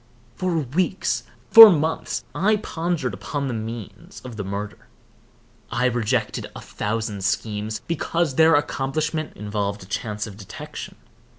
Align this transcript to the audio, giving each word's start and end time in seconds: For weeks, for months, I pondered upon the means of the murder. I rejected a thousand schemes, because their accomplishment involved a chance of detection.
For 0.35 0.57
weeks, 0.57 1.25
for 1.51 1.69
months, 1.69 2.23
I 2.33 2.55
pondered 2.55 3.13
upon 3.13 3.47
the 3.47 3.53
means 3.53 4.19
of 4.21 4.35
the 4.35 4.43
murder. 4.43 4.87
I 5.71 5.85
rejected 5.85 6.49
a 6.55 6.59
thousand 6.59 7.23
schemes, 7.23 7.81
because 7.87 8.33
their 8.33 8.55
accomplishment 8.55 9.37
involved 9.37 9.83
a 9.83 9.85
chance 9.85 10.25
of 10.25 10.37
detection. 10.37 10.95